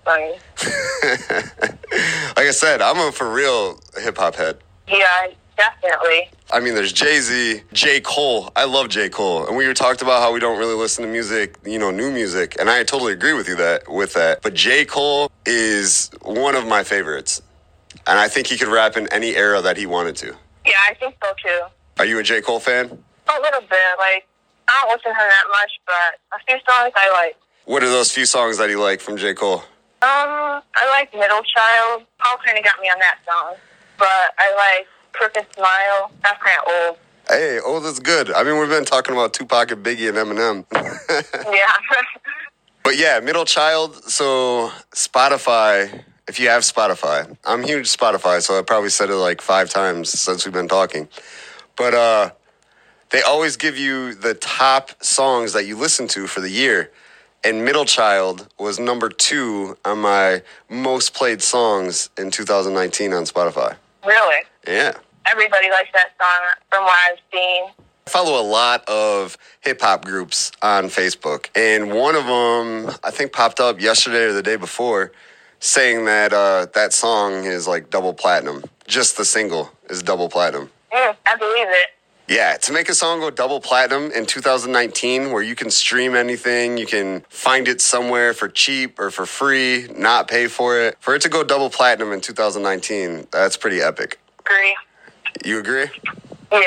[0.05, 0.39] Funny.
[2.37, 4.59] Like I said, I'm a for real hip hop head.
[4.87, 6.29] Yeah, definitely.
[6.51, 7.99] I mean, there's Jay Z, J.
[7.99, 8.51] Cole.
[8.55, 9.09] I love J.
[9.09, 9.47] Cole.
[9.47, 12.11] And we were talked about how we don't really listen to music, you know, new
[12.11, 12.55] music.
[12.59, 14.41] And I totally agree with you that with that.
[14.43, 14.85] But J.
[14.85, 17.41] Cole is one of my favorites.
[18.05, 20.35] And I think he could rap in any era that he wanted to.
[20.65, 21.61] Yeah, I think so too.
[21.97, 22.41] Are you a J.
[22.41, 22.85] Cole fan?
[22.85, 23.79] A little bit.
[23.97, 24.27] Like,
[24.67, 27.35] I don't listen to him that much, but a few songs I like.
[27.67, 29.33] What are those few songs that you like from J.
[29.33, 29.57] Cole?
[29.57, 29.61] Um,
[30.01, 32.05] I like Middle Child.
[32.17, 33.55] Paul kind of got me on that song.
[33.97, 36.09] But I like Crooked Smile.
[36.23, 36.97] That's kind of old.
[37.27, 38.31] Hey, oh, that's good.
[38.31, 40.65] I mean, we've been talking about Tupac and Biggie and Eminem.
[41.53, 41.73] Yeah.
[42.83, 43.95] But yeah, middle child.
[44.09, 46.03] So Spotify.
[46.29, 50.09] If you have Spotify, I'm huge Spotify, so I probably said it like five times
[50.17, 51.09] since we've been talking.
[51.75, 52.31] But uh,
[53.09, 56.91] they always give you the top songs that you listen to for the year,
[57.47, 63.75] and Middle Child was number two on my most played songs in 2019 on Spotify.
[64.05, 64.43] really?
[64.67, 64.93] Yeah.
[65.31, 67.63] Everybody likes that song from what I've seen.
[68.05, 73.11] I follow a lot of hip hop groups on Facebook, and one of them I
[73.11, 75.13] think popped up yesterday or the day before,
[75.59, 78.63] saying that uh, that song is like double platinum.
[78.87, 80.69] Just the single is double platinum.
[80.93, 81.96] Mm, I believe it.
[82.27, 86.77] Yeah, to make a song go double platinum in 2019, where you can stream anything,
[86.77, 90.97] you can find it somewhere for cheap or for free, not pay for it.
[90.99, 94.19] For it to go double platinum in 2019, that's pretty epic.
[94.41, 94.75] Agree.
[95.45, 95.87] You agree?
[96.51, 96.59] Yeah.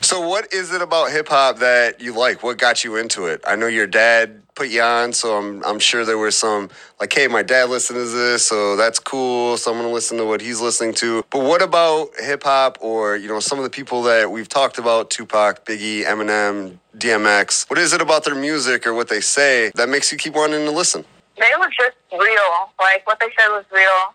[0.00, 2.42] So, what is it about hip hop that you like?
[2.42, 3.42] What got you into it?
[3.46, 6.70] I know your dad put you on, so I'm I'm sure there were some
[7.00, 9.56] like, hey, my dad listens to this, so that's cool.
[9.56, 11.24] So I'm gonna listen to what he's listening to.
[11.30, 14.78] But what about hip hop, or you know, some of the people that we've talked
[14.78, 17.68] about, Tupac, Biggie, Eminem, DMX?
[17.68, 20.64] What is it about their music or what they say that makes you keep wanting
[20.64, 21.04] to listen?
[21.38, 22.72] They were just real.
[22.80, 24.14] Like, what they said was real.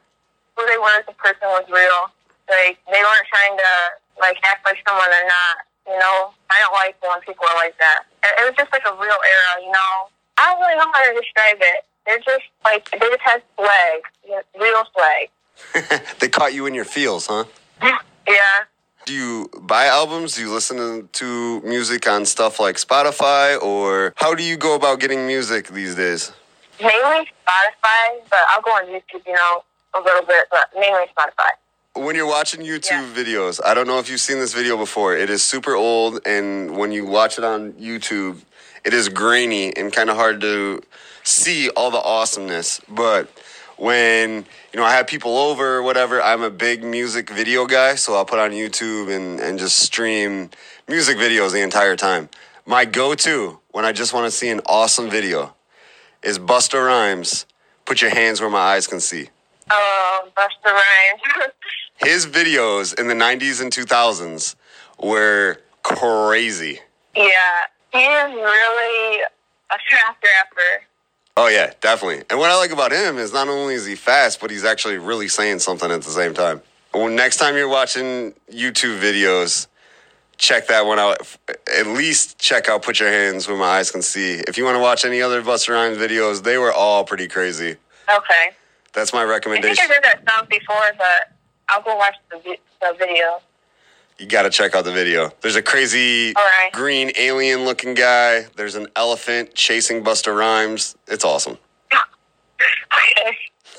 [0.58, 2.10] Who they were as a person was real.
[2.50, 5.58] Like, they weren't trying to, like, act like someone they're not.
[5.90, 6.32] You know?
[6.50, 8.06] I don't like when people are like that.
[8.24, 9.94] It, it was just, like, a real era, you know?
[10.38, 11.86] I don't really know how to describe it.
[12.06, 14.02] They're just, like, they just had swag.
[14.60, 16.02] Real swag.
[16.20, 17.46] they caught you in your feels, huh?
[18.28, 18.64] Yeah.
[19.08, 20.36] Do you buy albums?
[20.36, 24.76] Do you listen to- to music on stuff like Spotify, or how do you go
[24.76, 26.32] about getting music these days?
[26.80, 29.64] Mainly Spotify, but I'll go on YouTube, you know,
[29.96, 31.50] a little bit, but mainly Spotify.
[31.94, 33.14] When you're watching YouTube Yeah.
[33.14, 35.14] videos, I don't know if you've seen this video before.
[35.16, 38.42] It is super old, and when you watch it on YouTube,
[38.86, 40.82] it is grainy and kind of hard to
[41.24, 42.80] see all the awesomeness.
[42.88, 43.28] But
[43.76, 47.96] when you know I have people over or whatever, I'm a big music video guy,
[47.96, 50.50] so I'll put on YouTube and, and just stream
[50.88, 52.30] music videos the entire time.
[52.66, 55.56] My go-to when I just want to see an awesome video
[56.24, 57.46] is Busta Rhymes.
[57.84, 59.30] Put your hands where my eyes can see.
[59.70, 61.52] Oh, Busta Rhymes.
[62.04, 64.56] his videos in the 90s and 2000s
[65.02, 66.80] were crazy.
[67.16, 67.24] Yeah,
[67.92, 70.86] he is really a fast rapper.
[71.38, 72.24] Oh yeah, definitely.
[72.30, 74.98] And what I like about him is not only is he fast, but he's actually
[74.98, 76.62] really saying something at the same time.
[76.94, 79.68] Well, next time you're watching YouTube videos,
[80.38, 81.38] check that one out.
[81.74, 84.42] At least check out Put Your Hands Where My Eyes Can See.
[84.48, 87.78] If you want to watch any other Busta Rhymes videos, they were all pretty crazy.
[88.14, 88.52] Okay.
[88.94, 89.86] That's my I think recommendation.
[89.86, 91.32] I heard that song before, but
[91.72, 93.40] I'll go watch the, vi- the video.
[94.20, 95.32] You got to check out the video.
[95.42, 96.70] There's a crazy right.
[96.74, 98.46] green alien looking guy.
[98.56, 100.96] There's an elephant chasing Busta Rhymes.
[101.08, 101.58] It's awesome.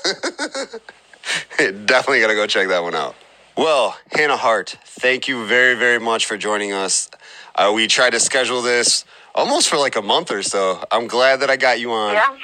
[1.85, 3.15] Definitely got to go check that one out.
[3.55, 7.09] Well, Hannah Hart, thank you very, very much for joining us.
[7.55, 10.83] Uh, we tried to schedule this almost for like a month or so.
[10.91, 12.15] I'm glad that I got you on.
[12.15, 12.37] Yeah.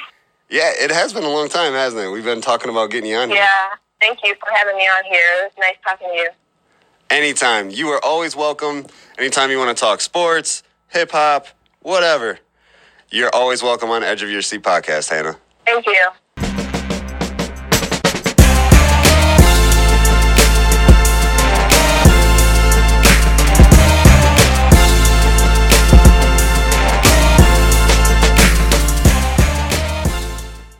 [0.48, 2.08] Yeah, it has been a long time, hasn't it?
[2.08, 3.38] We've been talking about getting you on here.
[3.38, 3.76] Yeah.
[4.00, 5.20] Thank you for having me on here.
[5.40, 6.30] It was nice talking to you.
[7.10, 7.70] Anytime.
[7.70, 8.86] You are always welcome.
[9.18, 11.46] Anytime you want to talk sports, hip hop,
[11.82, 12.38] whatever.
[13.10, 15.36] You're always welcome on Edge of Your Seat podcast, Hannah.
[15.66, 16.08] Thank you.